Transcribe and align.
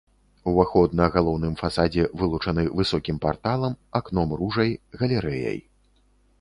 Уваход 0.51 0.95
на 0.99 1.05
галоўным 1.15 1.53
фасадзе 1.59 2.07
вылучаны 2.23 2.63
высокім 2.81 3.21
парталам, 3.27 3.79
акном-ружай, 4.03 4.77
галерэяй. 5.03 5.59